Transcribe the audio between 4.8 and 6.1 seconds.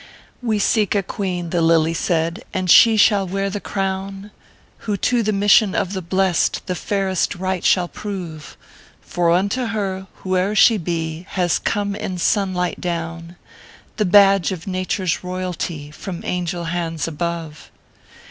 Who to the Mission of the